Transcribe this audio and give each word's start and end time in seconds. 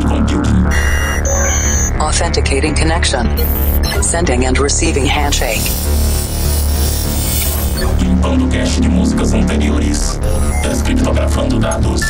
cloud 0.00 0.28
computing. 0.28 0.66
Authenticating 2.00 2.74
connection. 2.74 3.26
Sending 4.02 4.46
and 4.46 4.58
receiving 4.58 5.06
handshake. 5.06 5.62
Limpando 8.00 8.48
cache 8.48 8.80
de 8.80 8.88
músicas 8.88 9.32
anteriores. 9.32 10.18
Descriptografando 10.62 11.58
dados. 11.58 12.02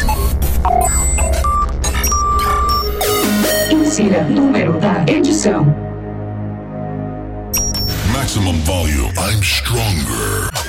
Insira 3.70 4.23
número 4.25 4.79
da 4.79 5.05
edição. 5.07 5.66
Maximum 8.12 8.59
volume. 8.64 9.12
I'm 9.16 9.43
stronger. 9.43 10.68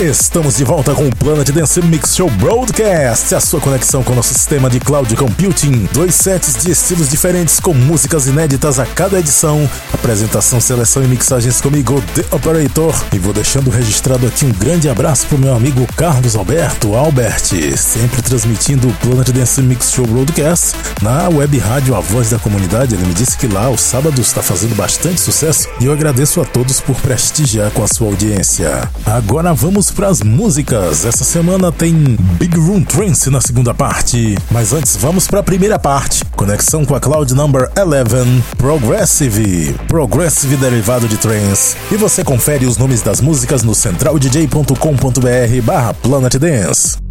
Estamos 0.00 0.56
de 0.56 0.62
volta 0.62 0.94
com 0.94 1.08
o 1.08 1.16
Planet 1.16 1.50
Dance 1.50 1.82
Mix 1.82 2.14
Show 2.14 2.30
Broadcast, 2.30 3.34
a 3.34 3.40
sua 3.40 3.60
conexão 3.60 4.04
com 4.04 4.12
o 4.12 4.14
nosso 4.14 4.32
sistema 4.32 4.70
de 4.70 4.78
cloud 4.78 5.12
computing. 5.16 5.88
Dois 5.92 6.14
sets 6.14 6.54
de 6.62 6.70
estilos 6.70 7.08
diferentes 7.08 7.58
com 7.58 7.74
músicas 7.74 8.28
inéditas 8.28 8.78
a 8.78 8.86
cada 8.86 9.18
edição. 9.18 9.68
Apresentação, 9.92 10.60
seleção 10.60 11.02
e 11.02 11.08
mixagens 11.08 11.60
comigo, 11.60 12.00
The 12.14 12.24
Operator. 12.30 12.94
E 13.12 13.18
vou 13.18 13.32
deixando 13.32 13.70
registrado 13.70 14.24
aqui 14.24 14.44
um 14.44 14.52
grande 14.52 14.88
abraço 14.88 15.26
pro 15.26 15.36
meu 15.36 15.52
amigo 15.52 15.84
Carlos 15.96 16.36
Alberto 16.36 16.94
Albert, 16.94 17.76
sempre 17.76 18.22
transmitindo 18.22 18.86
o 18.86 18.94
Planet 18.94 19.30
Dance 19.30 19.60
Mix 19.60 19.90
Show 19.90 20.06
Broadcast 20.06 20.76
na 21.02 21.28
web 21.28 21.58
rádio 21.58 21.96
A 21.96 22.00
Voz 22.00 22.30
da 22.30 22.38
Comunidade. 22.38 22.94
Ele 22.94 23.04
me 23.04 23.14
disse 23.14 23.36
que 23.36 23.48
lá 23.48 23.68
o 23.68 23.76
sábado 23.76 24.20
está 24.20 24.42
fazendo 24.42 24.76
bastante 24.76 25.20
sucesso 25.20 25.68
e 25.80 25.86
eu 25.86 25.92
agradeço 25.92 26.40
a 26.40 26.44
todos 26.44 26.78
por 26.78 26.94
prestigiar 27.00 27.72
com 27.72 27.82
a 27.82 27.88
sua 27.88 28.06
audiência. 28.06 28.88
Agora 29.04 29.52
vamos 29.52 29.87
para 29.90 30.08
as 30.08 30.22
músicas. 30.22 31.04
Essa 31.04 31.24
semana 31.24 31.70
tem 31.72 31.94
Big 32.38 32.56
Room 32.56 32.82
Trance 32.82 33.30
na 33.30 33.40
segunda 33.40 33.72
parte. 33.74 34.36
Mas 34.50 34.72
antes, 34.72 34.96
vamos 34.96 35.26
para 35.26 35.40
a 35.40 35.42
primeira 35.42 35.78
parte. 35.78 36.24
Conexão 36.36 36.84
com 36.84 36.94
a 36.94 37.00
Cloud 37.00 37.34
Number 37.34 37.70
11, 37.76 38.42
Progressive. 38.56 39.74
Progressive 39.88 40.56
derivado 40.56 41.08
de 41.08 41.16
trance. 41.16 41.76
E 41.90 41.96
você 41.96 42.22
confere 42.22 42.66
os 42.66 42.76
nomes 42.76 43.02
das 43.02 43.20
músicas 43.20 43.62
no 43.62 43.74
centraldj.com.br 43.74 45.62
barra 45.64 45.94
Planet 45.94 46.34
Dance. 46.36 47.07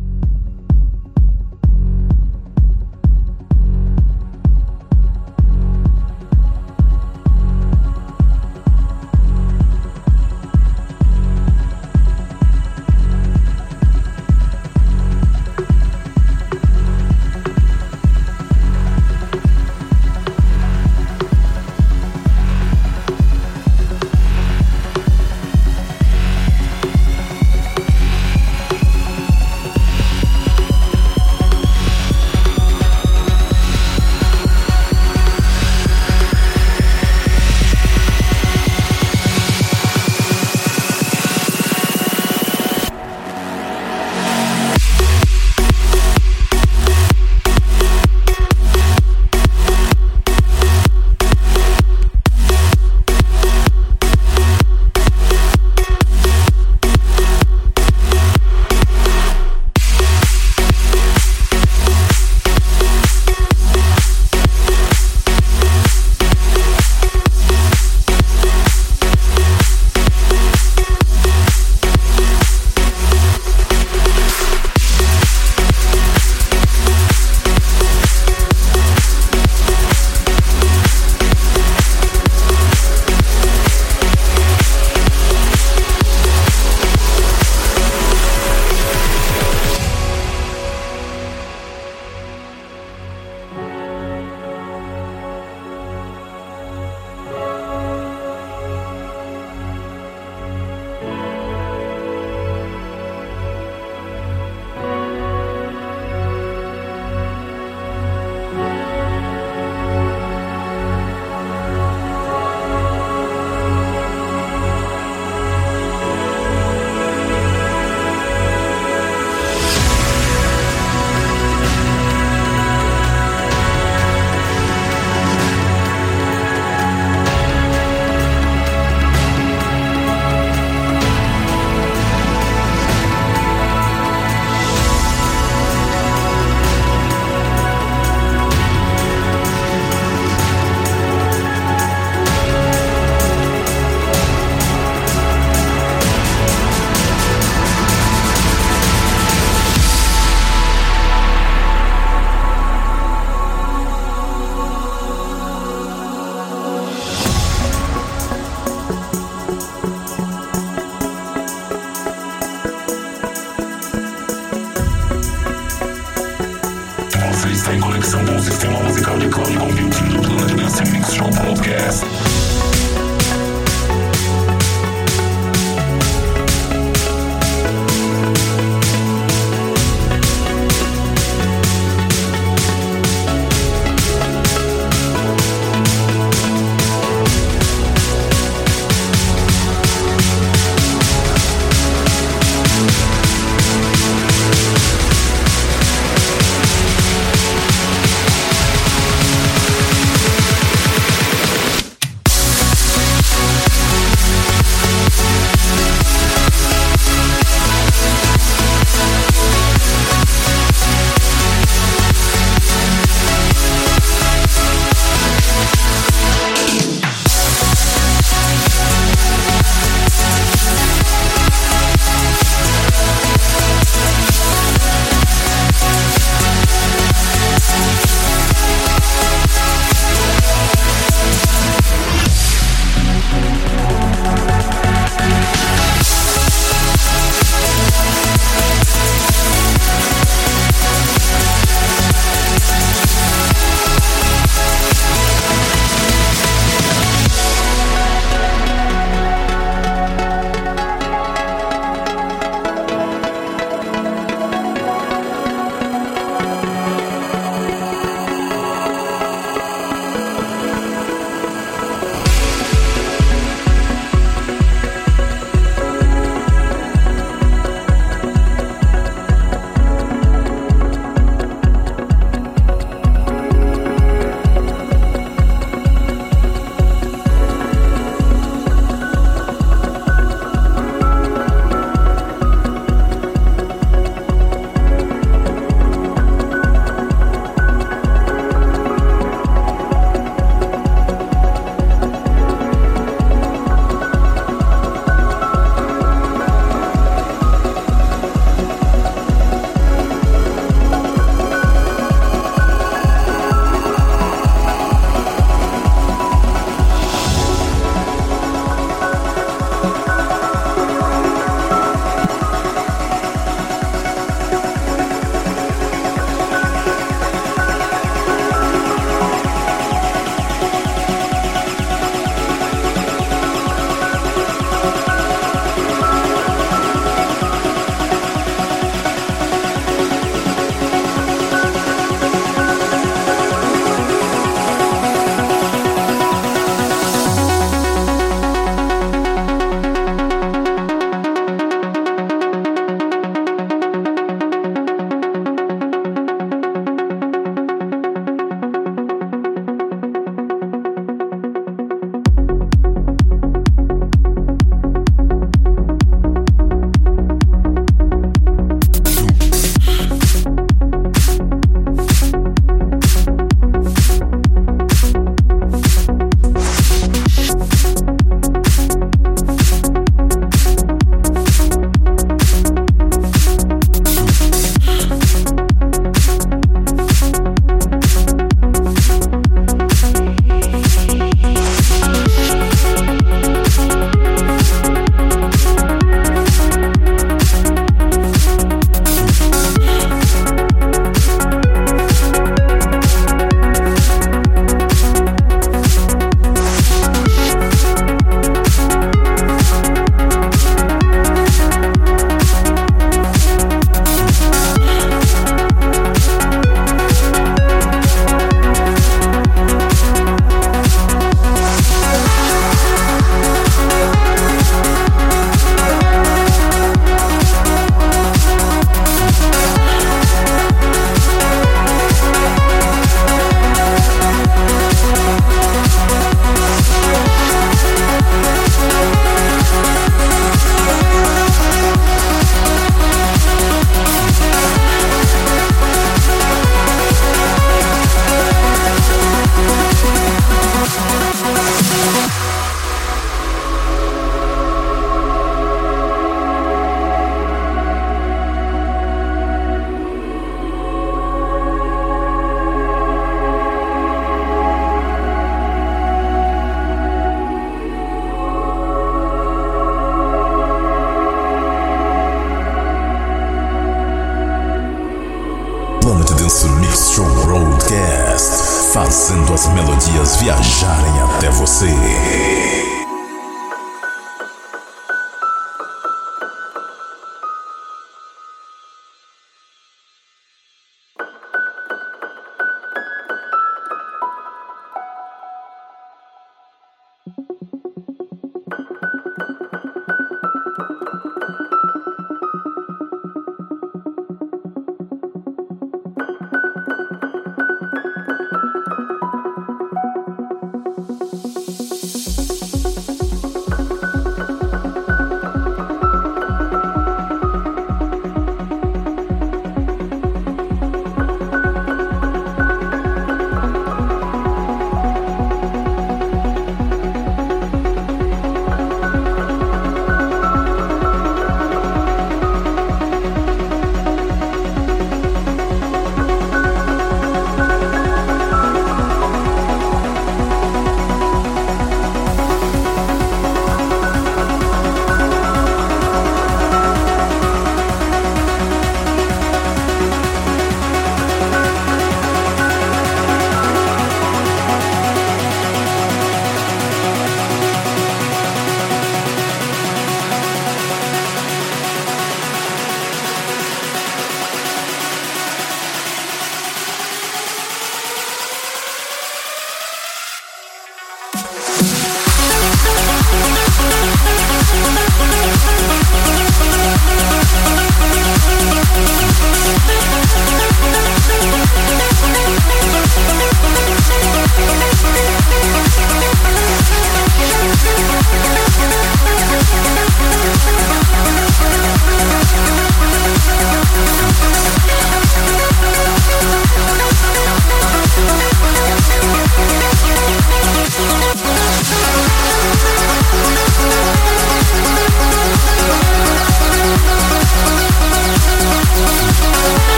Broadcast, 467.88 468.91
fazendo 468.91 469.53
as 469.53 469.65
melodias 469.74 470.36
viajarem 470.36 471.22
até 471.22 471.50
você. 471.51 473.06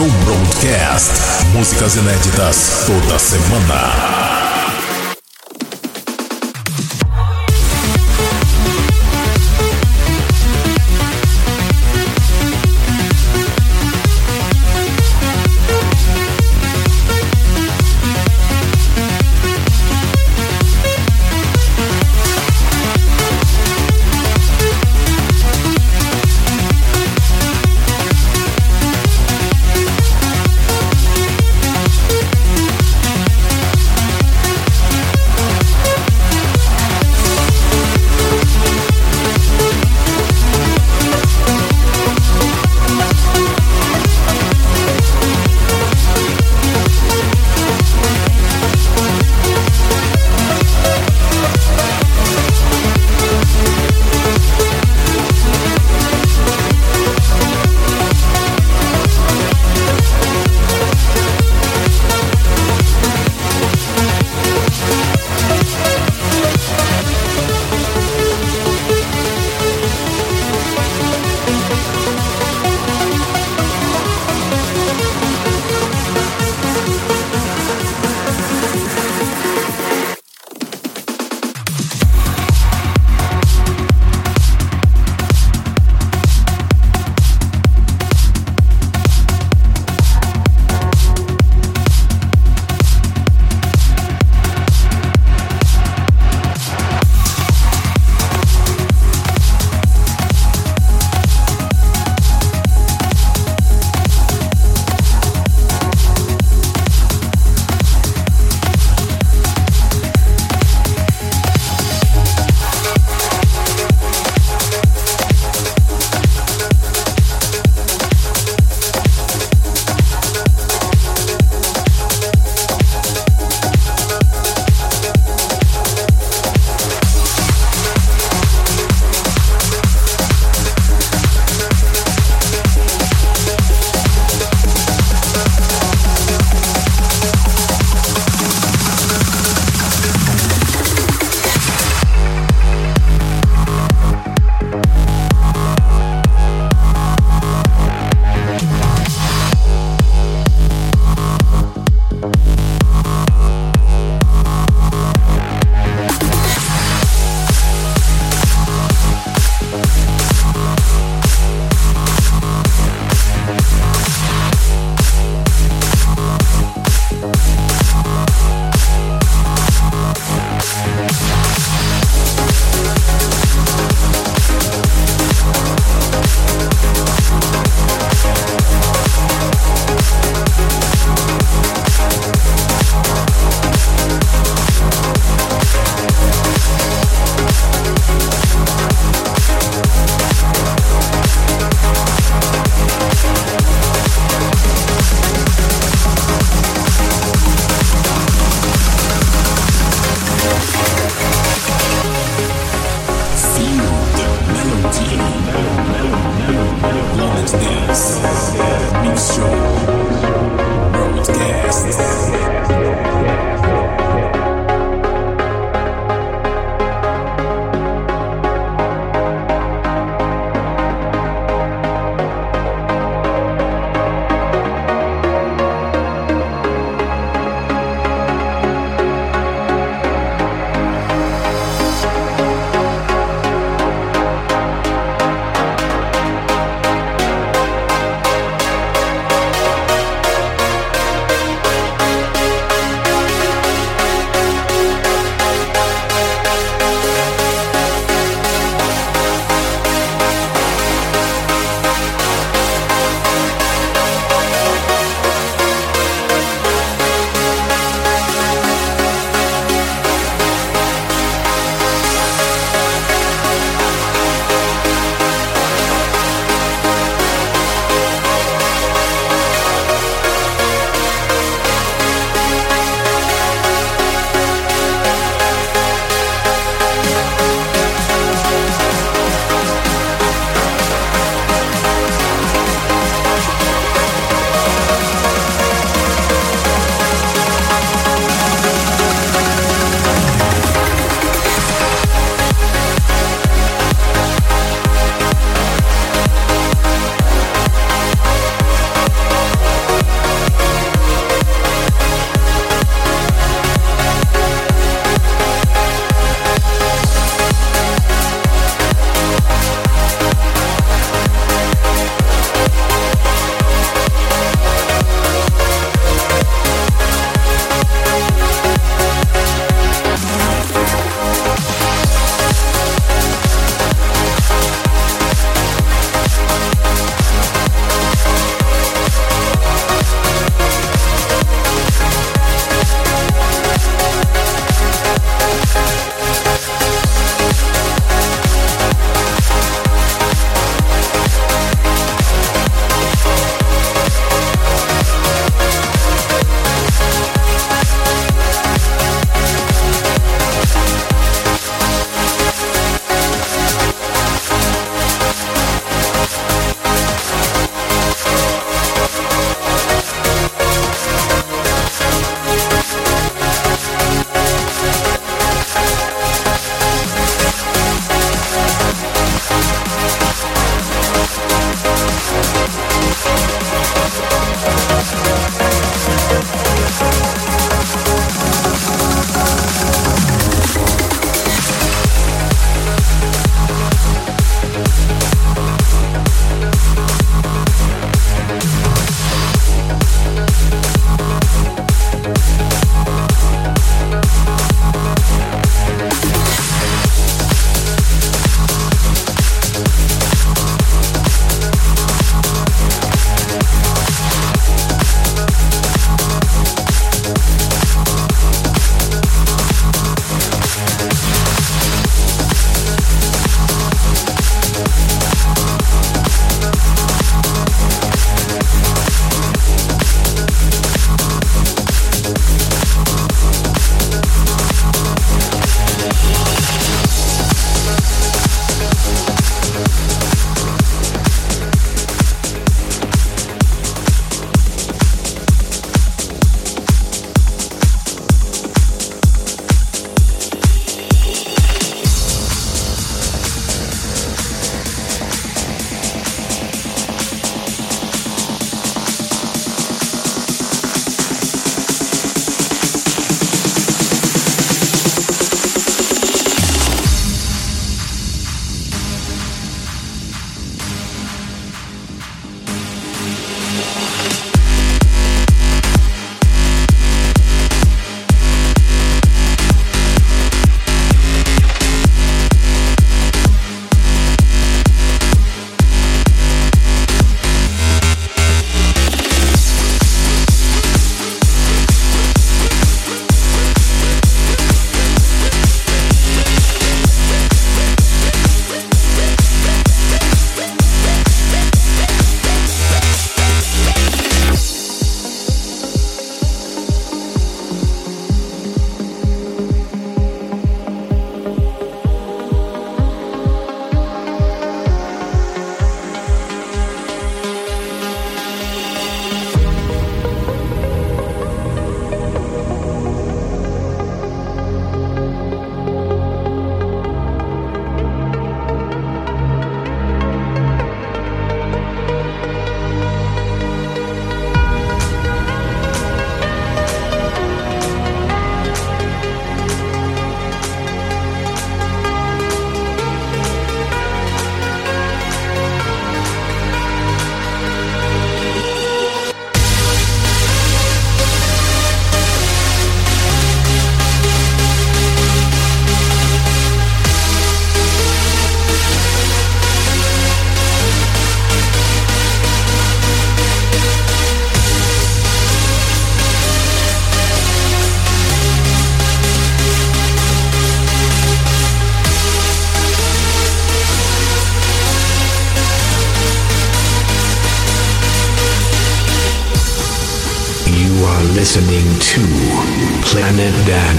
Show 0.00 0.08
Broadcast. 0.24 1.12
Músicas 1.52 1.94
inéditas 1.96 2.86
toda 2.86 3.18
semana. 3.18 4.19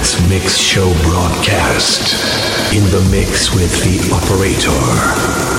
Dance 0.01 0.27
Mix 0.27 0.57
Show 0.57 0.91
broadcast 1.03 2.15
in 2.73 2.83
the 2.85 3.07
mix 3.11 3.53
with 3.53 3.83
the 3.83 4.11
operator. 4.11 5.50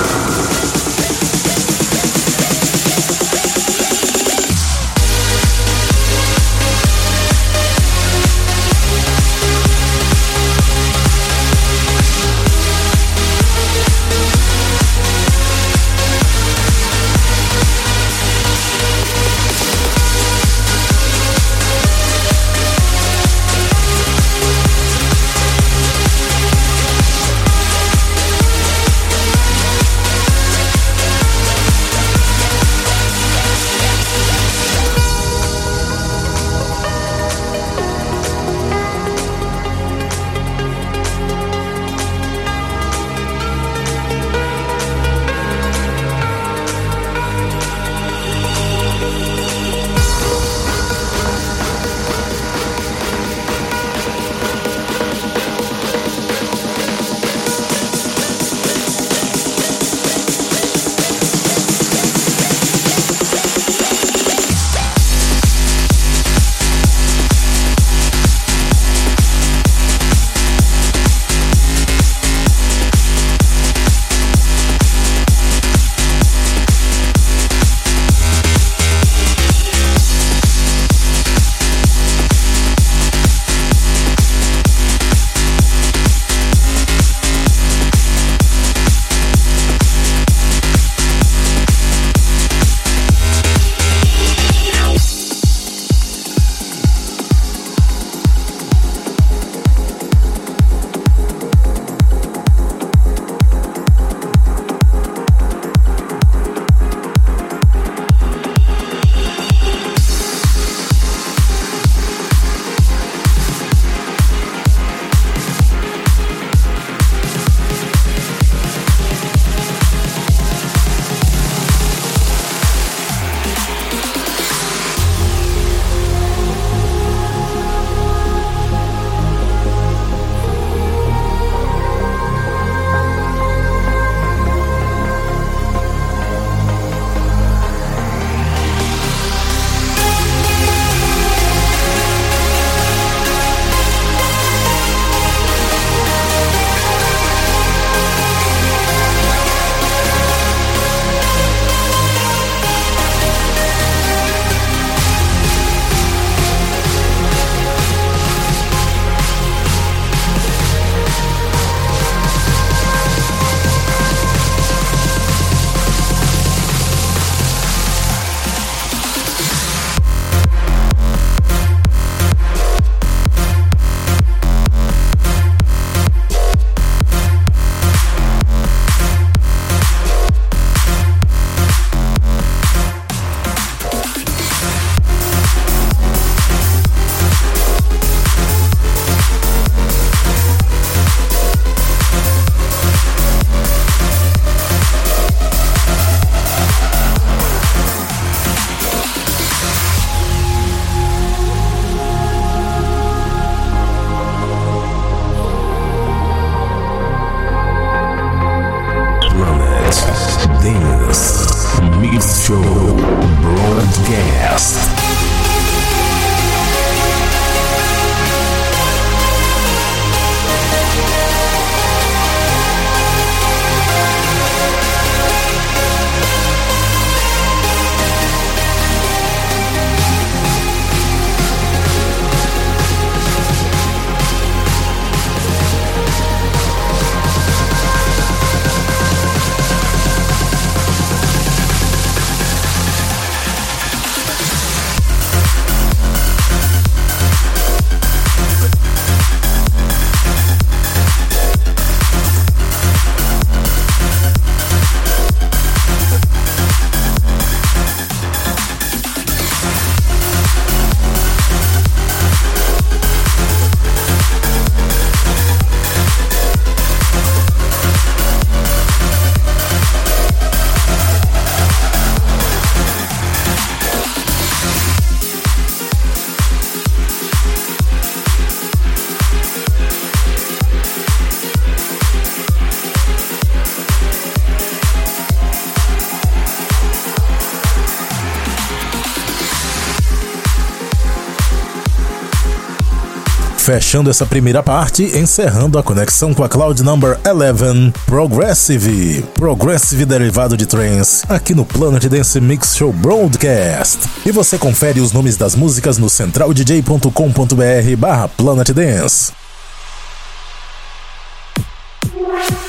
Fechando 293.73 294.11
essa 294.11 294.27
primeira 294.27 294.63
parte, 294.63 295.03
encerrando 295.17 295.79
a 295.79 295.83
conexão 295.83 296.35
com 296.35 296.45
a 296.45 296.49
Cloud 296.49 296.83
Number 296.83 297.19
11, 297.27 297.91
Progressive. 298.05 299.25
Progressive 299.33 300.05
derivado 300.05 300.59
de 300.59 300.67
trance, 300.67 301.25
aqui 301.27 301.55
no 301.55 301.65
Planet 301.65 302.05
Dance 302.05 302.39
Mix 302.39 302.77
Show 302.77 302.93
Broadcast. 302.93 304.01
E 304.27 304.31
você 304.31 304.59
confere 304.59 305.01
os 305.01 305.13
nomes 305.13 305.39
das 305.39 305.55
músicas 305.55 305.97
no 305.97 306.11
centraldj.com.br 306.11 307.97
barra 307.97 308.29
Planet 308.29 308.69
Dance. 308.73 309.33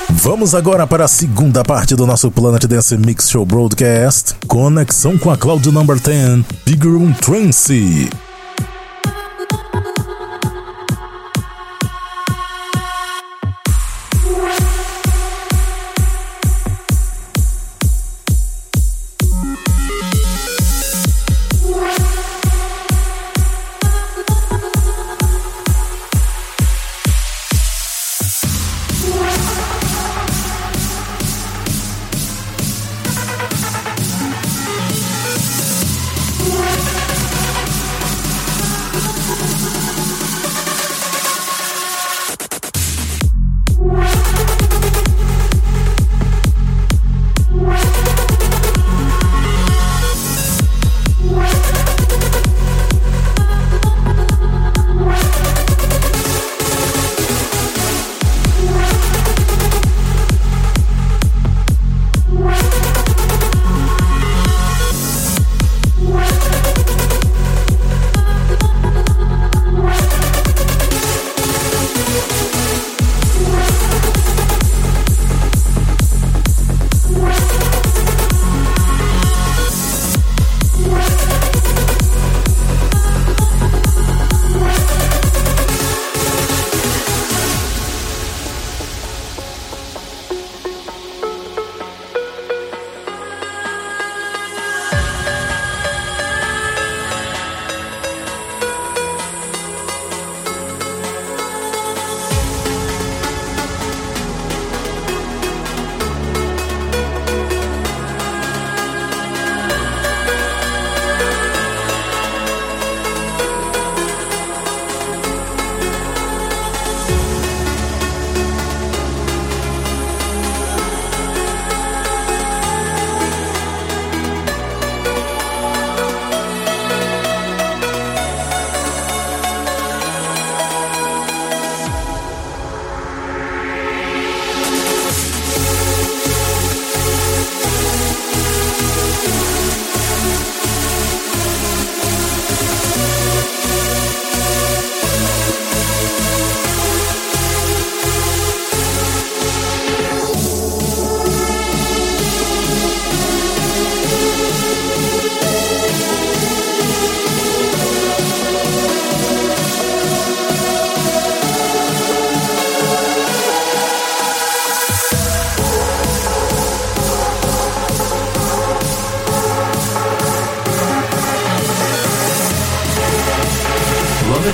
Vamos 0.08 0.54
agora 0.54 0.86
para 0.86 1.04
a 1.04 1.08
segunda 1.08 1.62
parte 1.62 1.94
do 1.94 2.06
nosso 2.06 2.30
Planet 2.30 2.64
Dance 2.64 2.96
Mix 2.96 3.28
Show 3.28 3.44
Broadcast. 3.44 4.36
Conexão 4.46 5.18
com 5.18 5.30
a 5.30 5.36
Cloud 5.36 5.70
Number 5.70 6.00
10, 6.00 6.46
Big 6.64 6.88
Room 6.88 7.12
Trance. 7.12 8.08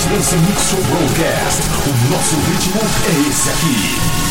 Dance 0.08 0.34
Mix 0.36 0.70
Show 0.70 0.82
Broadcast. 0.84 1.60
O 1.86 2.10
nosso 2.10 2.36
ritmo 2.50 2.80
é 3.06 3.28
esse 3.28 3.50
aqui. 3.50 4.29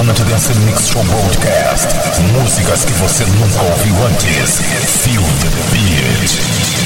Planet 0.00 0.24
Dance 0.30 0.54
Mix 0.64 0.88
Show 0.88 1.02
Broadcast. 1.04 1.86
Músicas 2.32 2.86
que 2.86 2.92
você 2.94 3.22
nunca 3.26 3.62
ouviu 3.64 3.94
antes. 4.06 4.62
Feel 5.02 5.20
the 5.20 5.50
beat. 5.74 6.79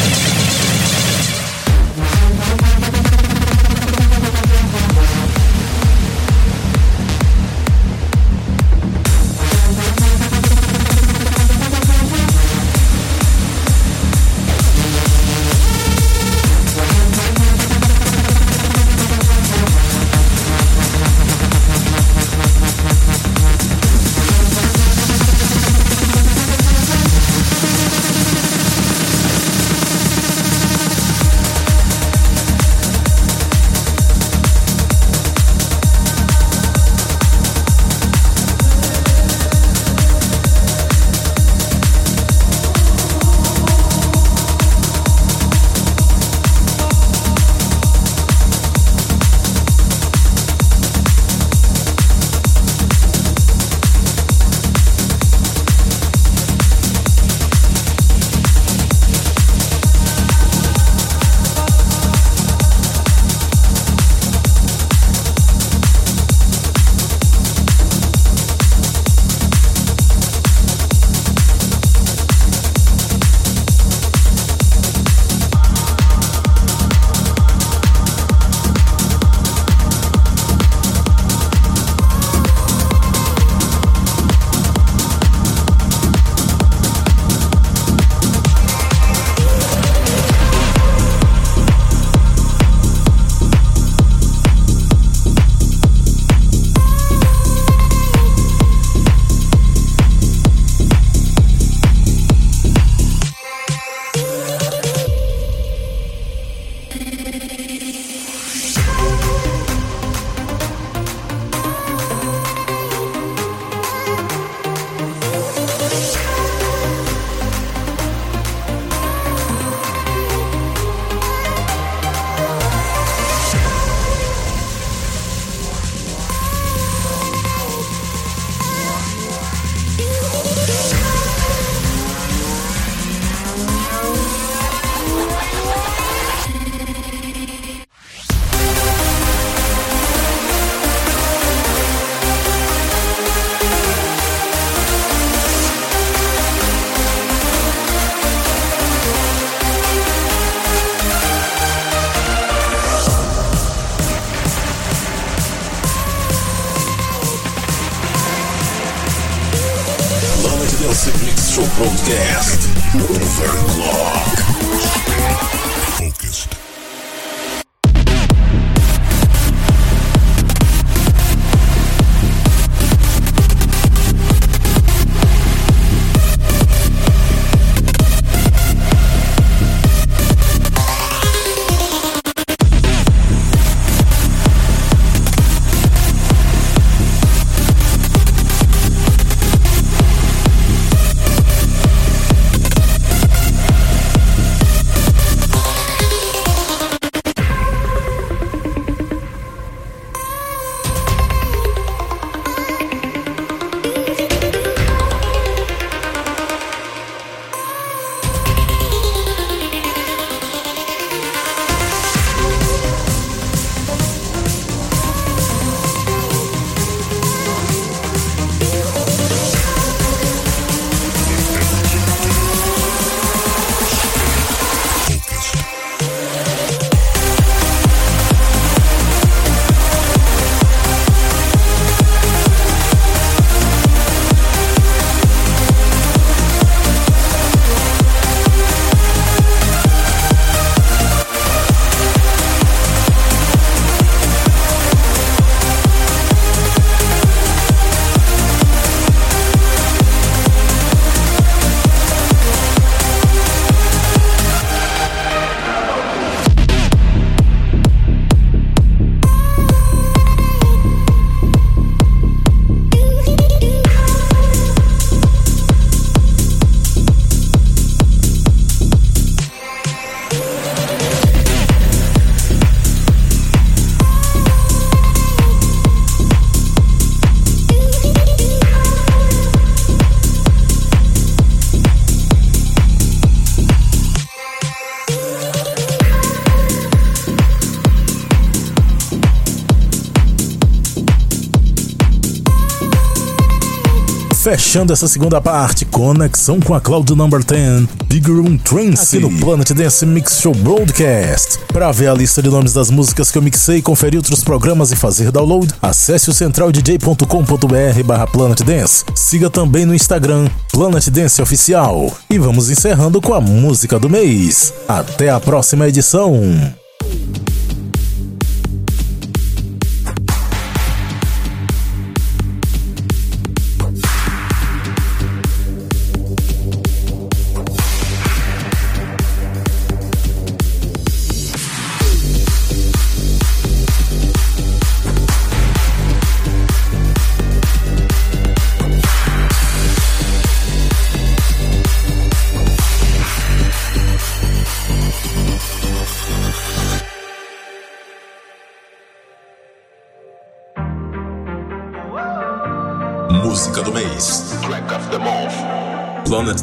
Fechando 294.75 294.93
essa 294.93 295.07
segunda 295.07 295.41
parte, 295.41 295.85
conexão 295.85 296.59
com 296.59 296.75
a 296.75 296.81
Cloud 296.81 297.15
Number 297.15 297.45
10, 297.45 297.87
Big 298.09 298.29
Room 298.29 298.59
Trance, 298.59 299.19
aqui 299.19 299.25
no 299.25 299.31
Planet 299.39 299.71
Dance 299.71 300.05
Mix 300.05 300.41
Show 300.41 300.53
Broadcast. 300.53 301.61
Para 301.73 301.93
ver 301.93 302.09
a 302.09 302.13
lista 302.13 302.43
de 302.43 302.51
nomes 302.51 302.73
das 302.73 302.91
músicas 302.91 303.31
que 303.31 303.39
eu 303.39 303.43
mixei, 303.43 303.81
conferir 303.81 304.19
outros 304.19 304.43
programas 304.43 304.91
e 304.91 304.97
fazer 304.97 305.31
download, 305.31 305.73
acesse 305.81 306.29
o 306.29 306.35
centraldj.com.br 306.35 308.03
barra 308.05 308.27
Planet 308.27 308.63
Dance. 308.63 309.05
Siga 309.15 309.49
também 309.49 309.87
no 309.87 309.95
Instagram, 309.95 310.49
Planet 310.73 311.07
Dance 311.09 311.41
Oficial. 311.41 312.13
E 312.29 312.37
vamos 312.37 312.69
encerrando 312.69 313.21
com 313.21 313.33
a 313.33 313.41
música 313.41 313.97
do 313.97 314.11
mês. 314.11 314.75
Até 314.89 315.31
a 315.31 315.39
próxima 315.39 315.87
edição. 315.87 316.35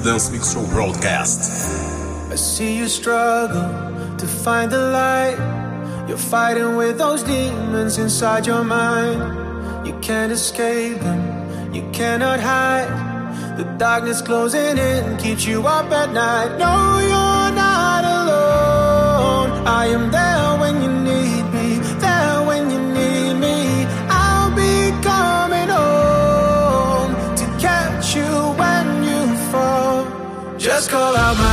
Dance 0.03 0.31
Mix 0.31 0.53
Show 0.53 0.65
Broadcast. 0.67 2.31
I 2.31 2.35
see 2.35 2.75
you 2.75 2.87
struggle 2.87 3.69
to 4.17 4.25
find 4.25 4.71
the 4.71 4.79
light. 4.79 5.37
You're 6.07 6.17
fighting 6.17 6.75
with 6.75 6.97
those 6.97 7.21
demons 7.21 7.99
inside 7.99 8.47
your 8.47 8.63
mind. 8.63 9.19
You 9.85 9.93
can't 10.01 10.31
escape 10.31 10.99
them, 11.01 11.73
you 11.73 11.87
cannot 11.91 12.39
hide. 12.39 12.89
The 13.57 13.65
darkness 13.77 14.23
closing 14.23 14.79
in 14.79 15.17
keeps 15.17 15.45
you 15.45 15.67
up 15.67 15.91
at 15.91 16.11
night. 16.13 16.57
No, 16.57 16.97
you're 16.99 17.55
not 17.55 18.03
alone. 18.03 19.67
I 19.67 19.85
am 19.85 20.09
there 20.11 20.50
call 30.91 31.15
out 31.15 31.37
my 31.37 31.50